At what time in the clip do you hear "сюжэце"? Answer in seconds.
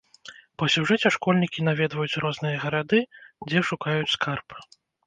0.75-1.11